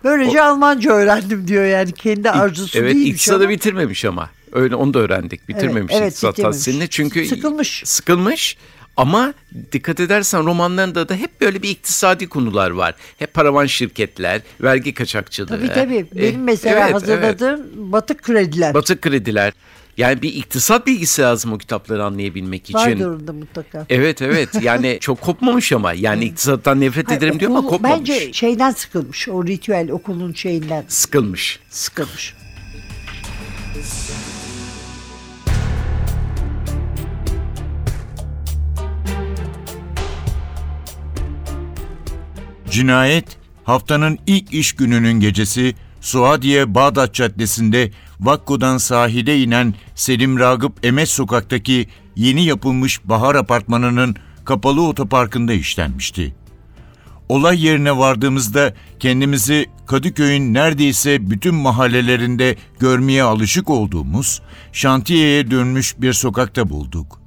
Böylece 0.06 0.42
Almanca 0.42 0.92
öğrendim 0.92 1.48
diyor 1.48 1.66
yani 1.66 1.92
kendi 1.92 2.30
arzusu 2.32 2.80
Evet 2.80 2.94
değilmiş 2.96 3.10
iktisadı 3.12 3.44
ama. 3.44 3.50
bitirmemiş 3.50 4.06
ama. 4.06 4.30
Öyle 4.54 4.76
onu 4.76 4.94
da 4.94 5.00
öğrendik. 5.00 5.50
Bitirmemiş 5.50 5.94
evet, 5.98 6.08
iktisat 6.12 6.32
bitirmemiş. 6.34 6.58
tahsilini. 6.58 6.90
Çünkü 6.90 7.26
Sıkılmış. 7.26 7.82
Sıkılmış. 7.86 8.58
Ama 8.98 9.34
dikkat 9.72 10.00
edersen 10.00 10.46
romanlarında 10.46 11.10
da 11.10 11.16
hep 11.16 11.42
böyle 11.42 11.62
bir 11.62 11.70
iktisadi 11.70 12.30
konular 12.30 12.72
var. 12.72 12.96
Hep 13.20 13.34
paravan 13.34 13.66
şirketler, 13.66 14.42
vergi 14.62 14.94
kaçakçılığı. 14.94 15.48
Tabii 15.48 15.68
tabii. 15.68 15.96
Eh, 16.16 16.22
Benim 16.22 16.44
mesela 16.44 16.80
evet, 16.84 16.94
hazırladığım 16.94 17.62
batık 17.76 18.24
krediler. 18.24 18.66
evet. 18.66 18.76
Batık 18.76 19.02
krediler. 19.02 19.54
Yani 19.98 20.22
bir 20.22 20.34
iktisat 20.34 20.88
bilgisi 20.88 21.22
lazım 21.22 21.54
o 21.54 21.58
kitapları 21.58 22.04
anlayabilmek 22.06 22.64
için. 22.64 22.74
Vardır 22.74 23.06
orada 23.06 23.34
mutlaka. 23.34 23.86
Evet 23.90 24.22
evet 24.22 24.50
yani 24.62 24.98
çok 25.02 25.22
kopmamış 25.22 25.72
ama 25.72 25.94
yani 25.94 26.26
iktisattan 26.26 26.82
nefret 26.82 27.08
Hayır, 27.08 27.18
ederim 27.18 27.40
diyor 27.40 27.52
ama 27.52 27.60
okul- 27.60 27.70
kopmamış. 27.70 28.00
Bence 28.00 28.34
şeyden 28.34 28.72
sıkılmış. 28.72 29.30
O 29.30 29.46
ritüel 29.46 29.92
okulun 29.92 30.34
şeyinden 30.34 30.86
Sıkılmış. 30.88 31.60
sıkılmış. 31.70 32.34
Cinayet 42.70 43.38
haftanın 43.64 44.20
ilk 44.28 44.54
iş 44.54 44.74
gününün 44.74 45.20
gecesi 45.20 45.76
Suadiye 46.02 46.76
Bağdat 46.76 47.14
Caddesi'nde 47.14 47.92
Vakko'dan 48.20 48.78
sahile 48.78 49.42
inen 49.42 49.74
Selim 49.96 50.40
Ragıp 50.40 50.86
Emes 50.86 51.10
Sokak'taki 51.10 51.88
yeni 52.16 52.46
yapılmış 52.46 53.04
bahar 53.04 53.36
apartmanının 53.36 54.16
kapalı 54.46 54.88
otoparkında 54.88 55.54
işlenmişti. 55.54 56.36
Olay 57.30 57.66
yerine 57.66 57.98
vardığımızda 57.98 58.74
kendimizi 59.00 59.66
Kadıköy'ün 59.88 60.54
neredeyse 60.54 61.30
bütün 61.30 61.56
mahallelerinde 61.56 62.56
görmeye 62.80 63.24
alışık 63.24 63.70
olduğumuz 63.70 64.42
şantiyeye 64.72 65.52
dönmüş 65.52 65.96
bir 65.98 66.14
sokakta 66.14 66.70
bulduk. 66.70 67.20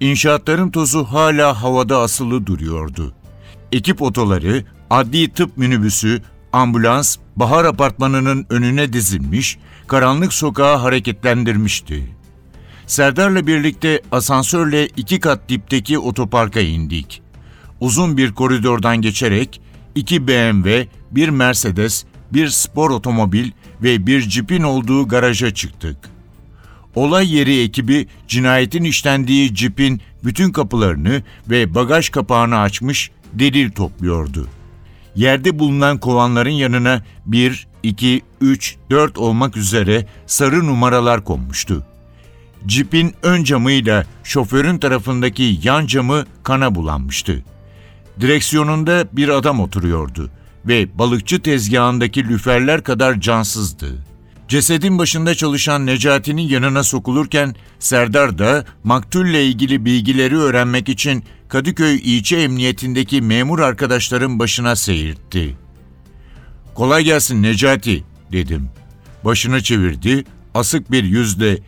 İnşaatların 0.00 0.70
tozu 0.70 1.04
hala 1.04 1.62
havada 1.62 1.98
asılı 1.98 2.46
duruyordu. 2.46 3.14
Ekip 3.72 4.02
otoları, 4.02 4.64
adli 4.90 5.32
tıp 5.32 5.56
minibüsü, 5.56 6.22
ambulans, 6.52 7.16
bahar 7.36 7.64
apartmanının 7.64 8.46
önüne 8.50 8.92
dizilmiş, 8.92 9.58
karanlık 9.92 10.32
sokağı 10.32 10.76
hareketlendirmişti. 10.76 12.02
Serdar'la 12.86 13.46
birlikte 13.46 14.02
asansörle 14.12 14.86
iki 14.86 15.20
kat 15.20 15.48
dipteki 15.48 15.98
otoparka 15.98 16.60
indik. 16.60 17.22
Uzun 17.80 18.16
bir 18.16 18.32
koridordan 18.32 18.96
geçerek 18.96 19.60
iki 19.94 20.28
BMW, 20.28 20.88
bir 21.10 21.28
Mercedes, 21.28 22.04
bir 22.32 22.48
spor 22.48 22.90
otomobil 22.90 23.50
ve 23.82 24.06
bir 24.06 24.22
cipin 24.22 24.62
olduğu 24.62 25.08
garaja 25.08 25.54
çıktık. 25.54 25.96
Olay 26.94 27.34
yeri 27.34 27.62
ekibi 27.62 28.06
cinayetin 28.28 28.84
işlendiği 28.84 29.54
cipin 29.54 30.00
bütün 30.24 30.52
kapılarını 30.52 31.22
ve 31.50 31.74
bagaj 31.74 32.08
kapağını 32.08 32.58
açmış 32.58 33.10
delil 33.32 33.70
topluyordu. 33.70 34.48
Yerde 35.16 35.58
bulunan 35.58 35.98
kovanların 35.98 36.50
yanına 36.50 37.02
1, 37.26 37.66
2, 37.82 38.22
3, 38.40 38.76
4 38.90 39.18
olmak 39.18 39.56
üzere 39.56 40.06
sarı 40.26 40.66
numaralar 40.66 41.24
konmuştu. 41.24 41.86
Cipin 42.66 43.14
ön 43.22 43.44
camıyla 43.44 44.04
şoförün 44.24 44.78
tarafındaki 44.78 45.58
yan 45.62 45.86
camı 45.86 46.26
kana 46.42 46.74
bulanmıştı. 46.74 47.44
Direksiyonunda 48.20 49.04
bir 49.12 49.28
adam 49.28 49.60
oturuyordu 49.60 50.30
ve 50.66 50.98
balıkçı 50.98 51.42
tezgahındaki 51.42 52.28
lüferler 52.28 52.82
kadar 52.82 53.20
cansızdı. 53.20 54.04
Cesedin 54.48 54.98
başında 54.98 55.34
çalışan 55.34 55.86
Necati'nin 55.86 56.42
yanına 56.42 56.82
sokulurken 56.82 57.54
Serdar 57.78 58.38
da 58.38 58.64
maktulle 58.84 59.46
ilgili 59.46 59.84
bilgileri 59.84 60.38
öğrenmek 60.38 60.88
için 60.88 61.24
Kadıköy 61.52 62.00
İlçe 62.02 62.36
Emniyetindeki 62.36 63.22
memur 63.22 63.58
arkadaşların 63.58 64.38
başına 64.38 64.76
seyirtti. 64.76 65.56
Kolay 66.74 67.04
gelsin 67.04 67.42
Necati 67.42 68.04
dedim. 68.32 68.68
Başını 69.24 69.62
çevirdi, 69.62 70.24
asık 70.54 70.90
bir 70.90 71.04
yüzle 71.04 71.58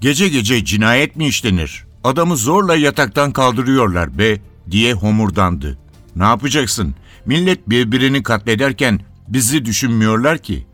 gece 0.00 0.28
gece 0.28 0.64
cinayet 0.64 1.16
mi 1.16 1.26
işlenir? 1.26 1.84
Adamı 2.04 2.36
zorla 2.36 2.76
yataktan 2.76 3.32
kaldırıyorlar 3.32 4.18
be 4.18 4.40
diye 4.70 4.92
homurdandı. 4.92 5.78
Ne 6.16 6.24
yapacaksın? 6.24 6.94
Millet 7.26 7.68
birbirini 7.68 8.22
katlederken 8.22 9.00
bizi 9.28 9.64
düşünmüyorlar 9.64 10.38
ki. 10.38 10.66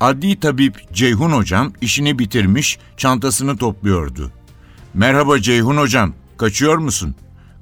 Adli 0.00 0.40
tabip 0.40 0.92
Ceyhun 0.92 1.32
hocam 1.32 1.72
işini 1.80 2.18
bitirmiş, 2.18 2.78
çantasını 2.96 3.56
topluyordu. 3.56 4.32
Merhaba 4.94 5.40
Ceyhun 5.40 5.76
hocam, 5.76 6.14
kaçıyor 6.38 6.78
musun? 6.78 7.14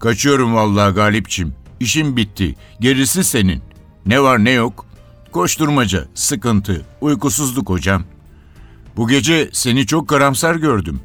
Kaçıyorum 0.03 0.55
vallahi 0.55 0.95
Galipçim. 0.95 1.55
İşim 1.81 2.17
bitti. 2.17 2.55
Gerisi 2.81 3.25
senin. 3.25 3.63
Ne 4.07 4.23
var 4.23 4.45
ne 4.45 4.51
yok? 4.51 4.87
Koşturmaca, 5.33 6.09
sıkıntı, 6.15 6.87
uykusuzluk 7.01 7.69
hocam. 7.69 8.05
Bu 8.97 9.09
gece 9.09 9.51
seni 9.53 9.87
çok 9.87 10.09
karamsar 10.09 10.55
gördüm. 10.55 11.01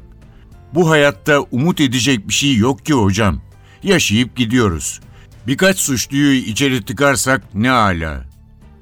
Bu 0.74 0.90
hayatta 0.90 1.40
umut 1.40 1.80
edecek 1.80 2.28
bir 2.28 2.32
şey 2.32 2.56
yok 2.56 2.86
ki 2.86 2.92
hocam. 2.92 3.40
Yaşayıp 3.82 4.36
gidiyoruz. 4.36 5.00
Birkaç 5.46 5.78
suçluyu 5.78 6.32
içeri 6.32 6.84
tıkarsak 6.84 7.54
ne 7.54 7.70
ala. 7.70 8.24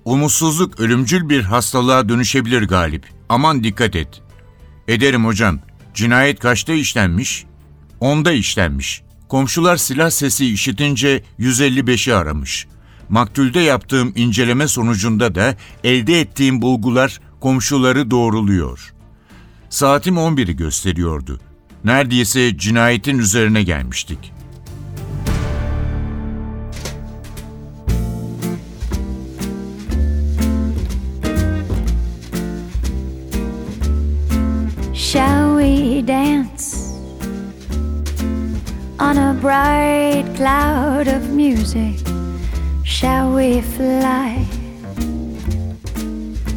Umutsuzluk 0.05 0.81
ölümcül 0.81 1.29
bir 1.29 1.43
hastalığa 1.43 2.09
dönüşebilir 2.09 2.62
Galip. 2.62 3.07
Aman 3.29 3.64
dikkat 3.64 3.97
et. 3.97 4.23
Ederim 4.88 5.25
hocam. 5.25 5.59
Cinayet 5.95 6.41
kaçta 6.41 6.73
işlenmiş? 6.73 7.45
Onda 8.01 8.33
işlenmiş. 8.33 9.06
Komşular 9.29 9.77
silah 9.77 10.11
sesi 10.11 10.47
işitince 10.47 11.23
155'i 11.39 12.15
aramış. 12.15 12.67
Maktulde 13.09 13.61
yaptığım 13.61 14.12
inceleme 14.17 14.69
sonucunda 14.69 15.35
da 15.35 15.57
elde 15.85 16.21
ettiğim 16.21 16.62
bulgular 16.62 17.21
komşuları 17.41 18.11
doğruluyor. 18.11 18.95
Saatim 19.71 20.15
11'i 20.15 20.57
gösteriyordu. 20.57 21.41
Neredeyse 21.85 22.59
cinayetin 22.59 23.19
üzerine 23.19 23.62
gelmiştik. 23.62 24.37
Dance 36.07 36.56
on 39.07 39.19
a 39.19 39.35
bright 39.40 40.25
cloud 40.35 41.07
of 41.07 41.31
music? 41.31 41.95
Shall 42.83 43.33
we 43.37 43.61
fly? 43.61 44.45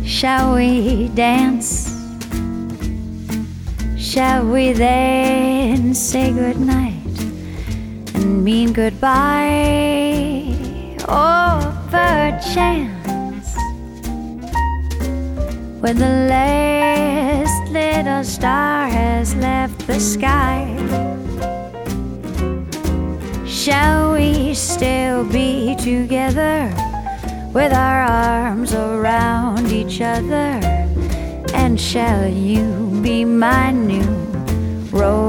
Shall 0.03 0.55
we 0.55 1.09
dance? 1.09 1.69
Shall 3.95 4.47
we 4.47 4.73
then 4.73 5.93
say 5.93 6.33
goodnight 6.33 7.17
and 8.15 8.43
mean 8.43 8.73
goodbye? 8.73 10.49
Oh, 11.07 11.59
perchance 11.91 13.49
when 15.81 15.99
the 15.99 16.15
last 16.33 17.71
little 17.71 18.23
star 18.23 18.87
has 18.89 19.35
left 19.35 19.85
the 19.85 19.99
sky. 19.99 21.18
Shall 23.69 24.13
we 24.13 24.55
still 24.55 25.23
be 25.23 25.75
together 25.75 26.73
with 27.53 27.71
our 27.71 28.01
arms 28.01 28.73
around 28.73 29.71
each 29.71 30.01
other? 30.01 30.59
And 31.53 31.79
shall 31.79 32.27
you 32.27 32.99
be 33.03 33.25
my 33.25 33.69
new 33.69 34.09
romance 34.89 35.21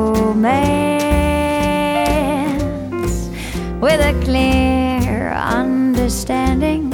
with 3.79 4.01
a 4.01 4.19
clear 4.25 5.33
understanding 5.35 6.89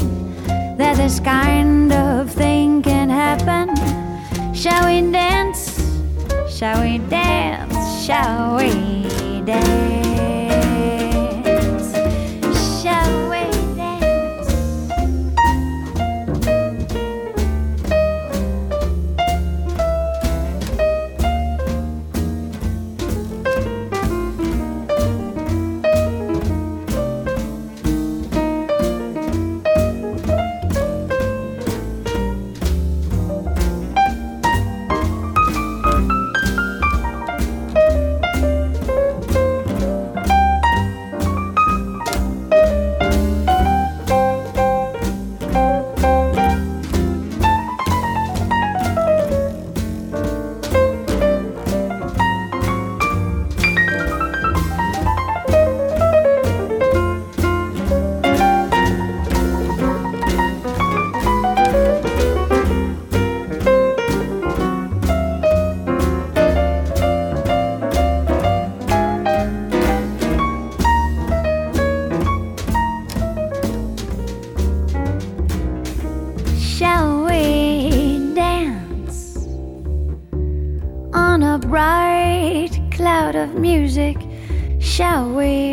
that 0.77 0.97
this 0.97 1.21
kind 1.21 1.93
of 1.93 2.29
thing 2.29 2.83
can 2.83 3.09
happen? 3.09 3.73
Shall 4.53 4.87
we 4.87 5.13
dance? 5.13 5.79
Shall 6.51 6.83
we 6.83 6.99
dance? 6.99 8.05
Shall 8.05 8.57
we 8.57 9.43
dance? 9.45 9.86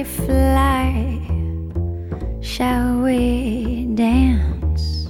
Fly? 0.04 1.20
Shall 2.42 3.02
we 3.02 3.88
dance? 3.96 5.08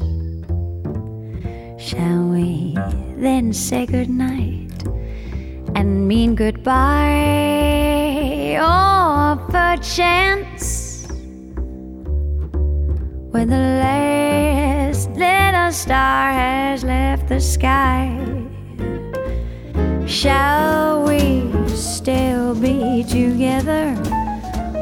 Shall 1.77 2.29
we 2.29 2.77
then 3.17 3.53
say 3.53 3.85
goodnight 3.85 4.87
and 5.75 6.07
mean 6.07 6.35
goodbye? 6.35 7.73
Or 8.61 9.35
perchance 9.51 11.07
when 13.31 13.49
the 13.49 13.57
last 13.57 15.09
little 15.11 15.71
star 15.71 16.31
has 16.31 16.83
left 16.83 17.27
the 17.27 17.41
sky, 17.41 18.15
shall 20.05 21.03
we 21.03 21.51
still 21.75 22.53
be 22.55 23.03
together 23.03 24.22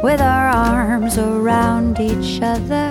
with 0.03 0.21
our 0.21 0.49
arms 0.49 1.17
around 1.17 1.99
each 1.99 2.41
other? 2.41 2.89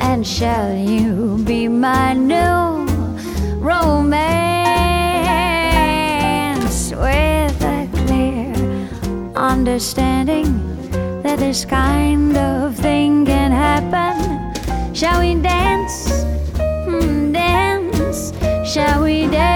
And 0.00 0.26
shall 0.26 0.74
you 0.74 1.42
be 1.44 1.68
my 1.68 2.14
new 2.14 2.86
romance 3.58 4.18
with 6.92 7.62
a 7.62 7.88
clear 7.92 8.54
understanding 9.36 10.68
that 11.22 11.38
this 11.38 11.64
kind 11.64 12.36
of 12.36 12.74
thing 12.76 13.26
can 13.26 13.50
happen. 13.50 14.94
Shall 14.94 15.20
we 15.20 15.34
dance? 15.34 16.24
Hmm, 16.56 17.32
dance? 17.32 18.32
Shall 18.64 19.02
we 19.04 19.26
dance? 19.26 19.47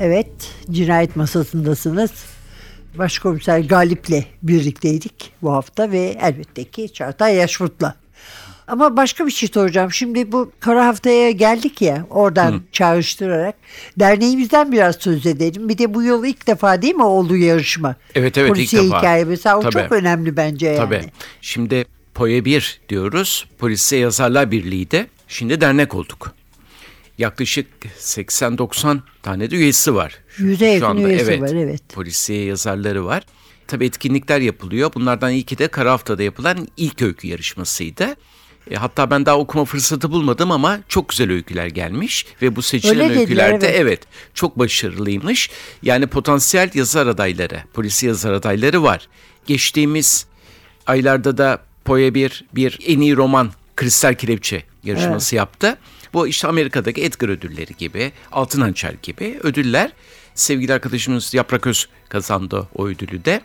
Evet, 0.00 0.54
cinayet 0.70 1.16
masasındasınız. 1.16 2.10
Başkomiser 2.98 3.58
Galip'le 3.58 4.24
birlikteydik 4.42 5.32
bu 5.42 5.52
hafta 5.52 5.90
ve 5.90 6.16
elbette 6.20 6.64
ki 6.64 6.92
Çağatay 6.92 7.34
Yaşmut'la. 7.34 7.94
Ama 8.68 8.96
başka 8.96 9.26
bir 9.26 9.30
şey 9.30 9.48
soracağım. 9.48 9.92
Şimdi 9.92 10.32
bu 10.32 10.52
kara 10.60 10.86
haftaya 10.86 11.30
geldik 11.30 11.82
ya 11.82 12.06
oradan 12.10 12.62
çağrıştırarak 12.72 13.54
derneğimizden 13.98 14.72
biraz 14.72 14.96
söz 14.96 15.26
edelim. 15.26 15.68
Bir 15.68 15.78
de 15.78 15.94
bu 15.94 16.02
yıl 16.02 16.24
ilk 16.24 16.46
defa 16.46 16.82
değil 16.82 16.94
mi 16.94 17.04
oldu 17.04 17.36
yarışma? 17.36 17.96
Evet, 18.14 18.38
evet, 18.38 18.48
ilk 18.50 18.54
Polisiye 18.54 18.82
defa. 18.82 18.98
hikaye 18.98 19.24
mesela 19.24 19.58
o 19.58 19.60
Tabii. 19.60 19.72
çok 19.72 19.92
önemli 19.92 20.36
bence 20.36 20.66
yani. 20.66 20.76
Tabii. 20.76 21.04
Şimdi 21.40 21.84
POE 22.14 22.44
1 22.44 22.80
diyoruz. 22.88 23.46
Polisiye 23.58 24.00
Yazarlar 24.00 24.50
Birliği 24.50 24.90
de. 24.90 25.06
Şimdi 25.28 25.60
dernek 25.60 25.94
olduk. 25.94 26.37
Yaklaşık 27.18 27.66
80-90 28.00 28.98
tane 29.22 29.50
de 29.50 29.56
üyesi 29.56 29.94
var. 29.94 30.18
Şu- 30.28 30.44
Yüze 30.44 30.66
yakın 30.66 30.86
anda, 30.86 31.08
üyesi 31.08 31.40
var, 31.42 31.48
evet. 31.54 31.82
Polisiye 31.94 32.44
yazarları 32.44 33.04
var. 33.04 33.22
Tabii 33.66 33.86
etkinlikler 33.86 34.40
yapılıyor. 34.40 34.90
Bunlardan 34.94 35.32
ilki 35.32 35.58
de 35.58 35.68
Kara 35.68 35.92
Hafta'da 35.92 36.22
yapılan 36.22 36.68
ilk 36.76 37.02
öykü 37.02 37.28
yarışmasıydı. 37.28 38.16
E, 38.70 38.76
hatta 38.76 39.10
ben 39.10 39.26
daha 39.26 39.38
okuma 39.38 39.64
fırsatı 39.64 40.10
bulmadım 40.10 40.50
ama 40.50 40.80
çok 40.88 41.08
güzel 41.08 41.30
öyküler 41.30 41.66
gelmiş 41.66 42.26
ve 42.42 42.56
bu 42.56 42.62
seçilen 42.62 42.94
Öyle 42.94 43.08
dediler, 43.08 43.20
öykülerde 43.20 43.68
evet. 43.68 43.80
evet 43.80 44.00
çok 44.34 44.58
başarılıymış. 44.58 45.50
Yani 45.82 46.06
potansiyel 46.06 46.70
yazar 46.74 47.06
adayları, 47.06 47.62
polisi 47.74 48.06
yazar 48.06 48.32
adayları 48.32 48.82
var. 48.82 49.08
Geçtiğimiz 49.46 50.26
aylarda 50.86 51.38
da 51.38 51.62
Poe 51.84 52.14
1 52.14 52.44
bir 52.54 52.78
en 52.86 53.00
iyi 53.00 53.16
roman 53.16 53.50
Kristal 53.76 54.14
Kelepçe 54.14 54.62
yarışması 54.84 55.36
yaptı. 55.36 55.78
Bu 56.14 56.26
işte 56.26 56.48
Amerika'daki 56.48 57.04
Edgar 57.04 57.28
ödülleri 57.28 57.74
gibi, 57.78 58.12
Altın 58.32 58.60
Hançer 58.60 58.94
gibi 59.02 59.38
ödüller. 59.42 59.92
Sevgili 60.34 60.72
arkadaşımız 60.72 61.34
Yaprak 61.34 61.66
Öz 61.66 61.88
kazandı 62.08 62.68
o 62.74 62.86
ödülü 62.86 63.24
de. 63.24 63.40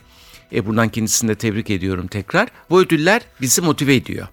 E, 0.53 0.65
buradan 0.65 0.89
kendisini 0.89 1.29
de 1.29 1.35
tebrik 1.35 1.69
ediyorum 1.69 2.07
tekrar. 2.07 2.49
Bu 2.69 2.81
ödüller 2.81 3.21
bizi 3.41 3.61
motive 3.61 3.95
ediyor. 3.95 4.27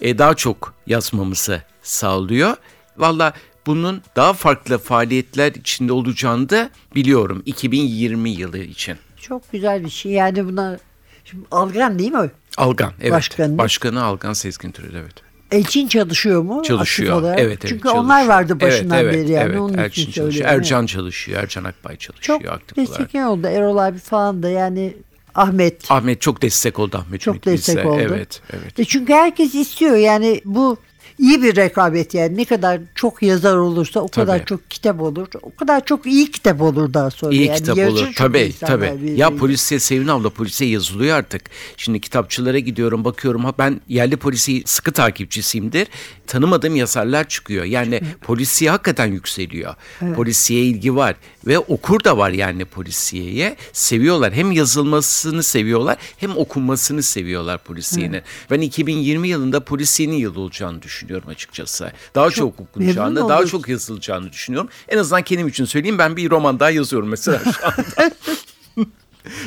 E, 0.00 0.18
daha 0.18 0.34
çok 0.34 0.74
yazmamızı 0.86 1.62
sağlıyor. 1.82 2.56
Valla 2.96 3.32
bunun 3.66 4.02
daha 4.16 4.32
farklı 4.32 4.78
faaliyetler 4.78 5.52
içinde 5.52 5.92
olacağını 5.92 6.48
da 6.48 6.70
biliyorum 6.94 7.42
2020 7.46 8.30
yılı 8.30 8.58
için. 8.58 8.96
Çok 9.20 9.52
güzel 9.52 9.84
bir 9.84 9.90
şey. 9.90 10.12
Yani 10.12 10.46
buna 10.46 10.78
şimdi 11.24 11.46
Algan 11.50 11.98
değil 11.98 12.12
mi? 12.12 12.30
Algan, 12.56 12.92
evet. 13.00 13.12
Başkanı. 13.12 13.58
Başkanı 13.58 14.04
Algan 14.04 14.32
Sezgin 14.32 14.72
Türel, 14.72 14.94
evet. 14.94 15.33
Elçin 15.54 15.88
çalışıyor 15.88 16.42
mu? 16.42 16.62
Çalışıyor. 16.62 17.20
Olarak? 17.20 17.40
Evet, 17.40 17.50
evet. 17.50 17.60
Çünkü 17.60 17.82
çalışıyor. 17.82 18.04
onlar 18.04 18.26
vardı 18.28 18.60
başından 18.60 18.98
evet, 18.98 19.14
evet, 19.14 19.24
beri 19.24 19.32
yani. 19.32 19.50
Evet, 19.50 19.60
Onun 19.60 19.78
Elçin 19.78 20.02
için 20.02 20.12
çalışıyor. 20.12 20.48
Ercan 20.48 20.86
çalışıyor. 20.86 21.42
Ercan 21.42 21.64
Akbay 21.64 21.96
çalışıyor 21.96 22.40
Çok 22.40 22.52
aktif 22.52 22.78
olarak. 22.78 22.98
destek 22.98 23.26
oldu. 23.26 23.46
Erol 23.46 23.76
abi 23.76 23.98
falan 23.98 24.42
da 24.42 24.48
yani 24.48 24.96
Ahmet 25.34 25.90
Ahmet 25.90 26.20
çok 26.20 26.42
destek 26.42 26.78
oldu 26.78 26.96
Ahmet 26.96 27.20
çok 27.20 27.34
Ümit 27.34 27.46
bize. 27.46 27.54
destek 27.54 27.86
oldu. 27.86 28.00
Evet, 28.00 28.42
evet. 28.52 28.80
E 28.80 28.84
çünkü 28.84 29.12
herkes 29.12 29.54
istiyor 29.54 29.96
yani 29.96 30.40
bu 30.44 30.76
iyi 31.18 31.42
bir 31.42 31.56
rekabet 31.56 32.14
yani 32.14 32.36
ne 32.36 32.44
kadar 32.44 32.80
çok 32.94 33.22
yazar 33.22 33.56
olursa 33.56 34.00
o 34.00 34.08
kadar 34.08 34.38
Tabii. 34.38 34.46
çok 34.46 34.70
kitap 34.70 35.00
olur. 35.00 35.28
O 35.42 35.54
kadar 35.54 35.84
çok 35.84 36.06
iyi 36.06 36.30
kitap 36.30 36.62
olur 36.62 36.94
daha 36.94 37.10
sonra. 37.10 37.34
İyi 37.34 37.46
yani 37.46 37.56
kitap 37.56 37.76
yarışır 37.76 38.06
olur. 38.06 38.14
Tabii 38.16 38.52
tabii. 38.60 38.92
birbiriyle. 38.92 39.20
Ya 39.20 39.36
polisiye 39.36 39.80
Sevin 39.80 40.08
abla 40.08 40.30
polisiye 40.30 40.70
yazılıyor 40.70 41.16
artık. 41.16 41.42
Şimdi 41.76 42.00
kitapçılara 42.00 42.58
gidiyorum 42.58 43.04
bakıyorum. 43.04 43.44
Ha 43.44 43.52
ben 43.58 43.80
yerli 43.88 44.16
polisi 44.16 44.62
sıkı 44.66 44.92
takipçisiyimdir. 44.92 45.88
Tanımadığım 46.26 46.76
yazarlar 46.76 47.28
çıkıyor. 47.28 47.64
Yani 47.64 48.00
polisiye 48.22 48.70
hakikaten 48.70 49.06
yükseliyor. 49.06 49.74
Polisiye 50.16 50.62
ilgi 50.62 50.96
var. 50.96 51.16
Ve 51.46 51.58
okur 51.58 52.04
da 52.04 52.18
var 52.18 52.30
yani 52.30 52.64
polisiyeye. 52.64 53.56
Seviyorlar. 53.72 54.32
Hem 54.32 54.52
yazılmasını 54.52 55.42
seviyorlar 55.42 55.96
hem 56.16 56.36
okunmasını 56.36 57.02
seviyorlar 57.02 57.64
polisiyenin. 57.64 58.22
Ben 58.50 58.60
2020 58.60 59.28
yılında 59.28 59.64
polisiyenin 59.64 60.16
yılı 60.16 60.40
olacağını 60.40 60.82
düşünüyorum 60.82 61.03
açıkçası. 61.28 61.92
Daha 62.14 62.30
çok, 62.30 62.60
okunacağını, 62.60 63.14
memnun 63.14 63.28
daha 63.28 63.46
çok 63.46 63.68
yazılacağını 63.68 64.32
düşünüyorum. 64.32 64.70
En 64.88 64.98
azından 64.98 65.22
kendim 65.22 65.48
için 65.48 65.64
söyleyeyim 65.64 65.98
ben 65.98 66.16
bir 66.16 66.30
roman 66.30 66.60
daha 66.60 66.70
yazıyorum 66.70 67.08
mesela 67.08 67.38
şu 67.38 67.66
anda. 67.66 68.10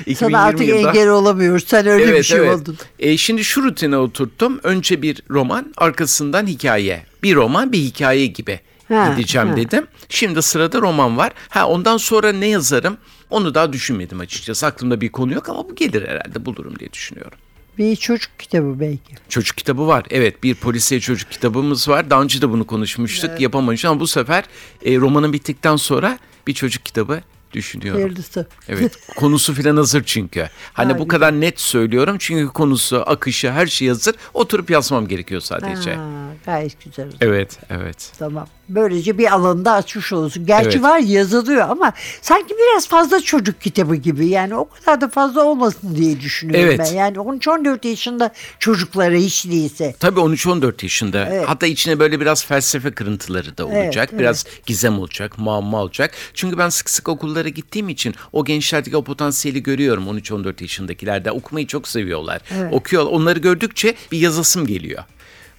2020 0.06 0.15
Sana 0.15 0.43
artık 0.43 0.67
yılında- 0.67 0.89
engel 0.89 1.10
olamıyoruz. 1.10 1.63
Sen 1.67 1.88
öyle 1.88 2.13
bir 2.17 2.24
şey 2.24 2.41
oldun. 2.41 2.78
E, 3.00 3.17
şimdi 3.17 3.43
şu 3.43 3.63
rutine 3.63 3.98
oturttum. 3.98 4.60
Önce 4.63 5.02
bir 5.02 5.22
roman, 5.30 5.74
arkasından 5.78 6.48
hikaye. 6.48 7.04
Bir 7.24 7.36
roman, 7.36 7.72
bir 7.72 7.78
hikaye 7.78 8.26
gibi 8.26 8.60
Ha, 8.88 9.13
gideceğim 9.17 9.48
ha. 9.50 9.58
dedim. 9.58 9.88
Şimdi 10.10 10.41
sırada 10.41 10.82
roman 10.82 11.17
var. 11.17 11.32
Ha 11.50 11.67
ondan 11.67 11.98
sonra 11.98 12.32
ne 12.32 12.48
yazarım? 12.48 12.98
Onu 13.30 13.54
daha 13.56 13.74
düşünmedim 13.74 14.20
açıkçası. 14.20 14.65
Aklımda 14.65 15.02
bir 15.02 15.10
konu 15.12 15.34
yok 15.34 15.50
ama 15.50 15.70
bu 15.70 15.76
gelir 15.76 16.08
herhalde 16.08 16.46
bulurum 16.46 16.80
diye 16.80 16.93
düşünüyorum. 16.93 17.38
Bir 17.78 17.96
çocuk 17.96 18.40
kitabı 18.40 18.80
belki. 18.80 19.16
Çocuk 19.30 19.58
kitabı 19.58 19.88
var. 19.88 20.06
Evet 20.10 20.44
bir 20.44 20.56
polisiye 20.56 21.02
çocuk 21.02 21.32
kitabımız 21.32 21.90
var. 21.90 22.10
Daha 22.10 22.22
önce 22.22 22.42
de 22.42 22.50
bunu 22.50 22.68
konuşmuştuk. 22.68 23.42
Yapamamıştık 23.42 23.92
ama 23.92 24.00
bu 24.00 24.08
sefer 24.08 24.44
e, 24.86 24.98
romanın 24.98 25.34
bittikten 25.34 25.76
sonra 25.76 26.20
bir 26.48 26.54
çocuk 26.54 26.86
kitabı 26.86 27.22
düşünüyorum. 27.58 28.02
Hayırlısı. 28.02 28.48
Evet. 28.70 28.93
Konusu 29.15 29.54
filan 29.54 29.78
hazır 29.78 30.04
çünkü. 30.04 30.50
Hani 30.74 30.93
Ha, 30.93 31.00
bu 31.00 31.08
kadar 31.08 31.41
net 31.41 31.60
söylüyorum 31.60 32.15
çünkü 32.20 32.54
konusu, 32.54 33.04
akışı, 33.06 33.52
her 33.52 33.67
şey 33.67 33.88
hazır. 33.88 34.15
Oturup 34.34 34.70
yazmam 34.70 35.08
gerekiyor 35.08 35.41
sadece. 35.41 35.96
Ha, 35.96 36.04
gayet 36.46 36.84
güzel. 36.86 37.08
Evet, 37.22 37.60
evet. 37.70 38.12
Tamam. 38.20 38.48
Böylece 38.70 39.17
bir 39.17 39.34
alanda 39.34 39.72
açmış 39.72 40.13
olursun. 40.13 40.46
Gerçi 40.46 40.70
Evet. 40.70 40.84
var 40.84 41.00
yazılıyor 41.00 41.70
ama 41.70 41.93
sanki 42.22 42.54
biraz 42.58 42.88
fazla 42.88 43.22
çocuk 43.22 43.62
kitabı 43.62 43.96
gibi. 43.96 44.28
Yani 44.28 44.56
o 44.56 44.70
kadar 44.70 45.02
da 45.02 45.08
fazla 45.10 45.43
olmasın 45.43 45.96
diye 45.96 46.20
düşünüyorum 46.22 46.65
Evet. 46.65 46.80
ben. 46.80 46.96
Yani 46.96 47.17
13-14 47.17 47.88
yaşında 47.88 48.32
çocuklara 48.60 49.15
hiç 49.15 49.46
değilse. 49.46 49.96
Tabii 50.00 50.20
13-14 50.20 50.84
yaşında. 50.84 51.28
Evet. 51.32 51.43
Hatta 51.48 51.67
içine 51.67 52.00
böyle 52.00 52.20
biraz 52.20 52.46
felsefe 52.46 52.91
kırıntıları 52.91 53.58
da 53.58 53.65
olacak. 53.65 54.10
Evet, 54.12 54.20
biraz 54.20 54.46
gizem 54.65 55.00
olacak, 55.00 55.38
muamma 55.38 55.82
olacak. 55.82 56.12
Çünkü 56.34 56.58
ben 56.58 56.70
sık 56.70 56.89
sık 56.89 57.10
okullara 57.10 57.47
gittiğim 57.50 57.90
için 57.90 58.16
o 58.34 58.46
gençlerdeki 58.46 58.98
o 58.98 59.04
potansiyeli 59.04 59.64
görüyorum 59.64 60.08
13-14 60.20 60.62
yaşındakilerde. 60.62 61.32
Okumayı 61.32 61.68
çok 61.68 61.88
seviyorlar. 61.88 62.42
Okuyor. 62.72 63.06
Onları 63.06 63.40
gördükçe 63.40 63.96
bir 64.12 64.18
yazasım 64.20 64.68
geliyor. 64.68 65.04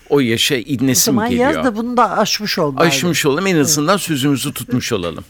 O 0.09 0.21
yaşa 0.21 0.55
O 0.55 0.59
idnesim 0.59 1.15
zaman 1.15 1.31
geliyor. 1.31 1.51
yaz 1.51 1.65
da 1.65 1.77
bunu 1.77 1.97
da 1.97 2.19
aşmış 2.19 2.59
ol. 2.59 2.77
bari. 2.77 2.87
Aşmış 2.89 3.27
olalım 3.27 3.47
en 3.47 3.57
azından 3.59 3.97
sözümüzü 3.97 4.55
tutmuş 4.55 4.93
olalım. 4.93 5.25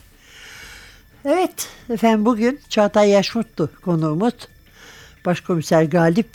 Evet 1.25 1.67
efendim 1.89 2.25
bugün 2.25 2.59
Çağatay 2.69 3.09
Yaşmutlu 3.09 3.69
konuğumuz. 3.81 4.33
Başkomiser 5.25 5.83
Galip 5.83 6.29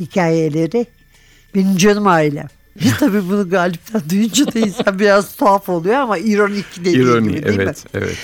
hikayeleri 0.00 0.86
benim 1.54 1.76
canım 1.76 2.06
ailem. 2.06 2.48
Tabii 2.98 3.28
bunu 3.28 3.50
Galip'ten 3.50 4.02
duyunca 4.10 4.54
da 4.54 4.58
insan 4.58 4.98
biraz 4.98 5.36
tuhaf 5.36 5.68
oluyor 5.68 5.94
ama 5.94 6.18
ironik 6.18 6.64
dediği 6.80 6.96
İroni, 6.96 7.28
gibi 7.28 7.42
değil 7.44 7.56
mi? 7.56 7.62
evet, 7.62 7.84
evet. 7.94 8.18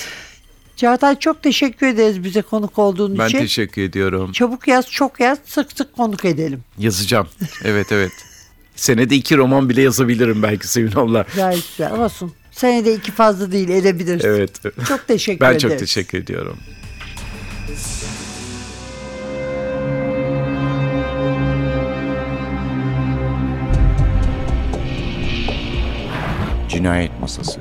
Çağatay 0.77 1.19
çok 1.19 1.43
teşekkür 1.43 1.87
ederiz 1.87 2.25
bize 2.25 2.43
konuk 2.43 2.79
olduğun 2.79 3.19
Ben 3.19 3.27
için. 3.27 3.39
teşekkür 3.39 3.83
ediyorum. 3.83 4.33
Çabuk 4.33 4.69
yaz, 4.69 4.91
çok 4.91 5.21
yaz, 5.21 5.39
sık 5.45 5.73
sık 5.73 5.93
konuk 5.97 6.25
edelim. 6.25 6.65
Yazacağım. 6.79 7.29
Evet, 7.65 7.93
evet. 7.93 8.13
Senede 8.77 9.15
iki 9.17 9.37
roman 9.37 9.69
bile 9.69 9.83
yazabilirim 9.83 10.43
belki 10.43 10.69
Sevin 10.69 10.93
abla. 10.97 11.27
Gayet 11.37 11.65
güzel 11.71 11.93
olsun. 12.01 12.33
Senede 12.53 12.95
iki 12.95 13.13
fazla 13.13 13.53
değil 13.53 13.69
edebilirsin. 13.69 14.29
Evet. 14.29 14.61
Çok 14.89 15.07
teşekkür 15.09 15.41
Ben 15.41 15.47
ederiz. 15.51 15.63
çok 15.63 15.79
teşekkür 15.79 16.19
ediyorum. 16.19 16.57
Cinayet 26.69 27.21
Masası 27.21 27.61